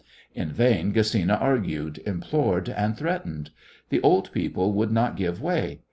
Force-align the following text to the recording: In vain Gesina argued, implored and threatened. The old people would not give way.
In 0.33 0.49
vain 0.51 0.91
Gesina 0.93 1.39
argued, 1.39 1.99
implored 2.07 2.67
and 2.69 2.97
threatened. 2.97 3.51
The 3.89 4.01
old 4.01 4.31
people 4.31 4.73
would 4.73 4.91
not 4.91 5.15
give 5.15 5.39
way. 5.39 5.79